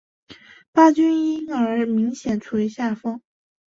[0.71, 3.21] 巴军因而明显处于下风。